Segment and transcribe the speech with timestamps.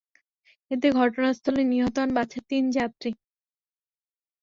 [0.71, 3.11] এতে ঘটনাস্থলে নিহত হন বাসের তিন যাত্রী।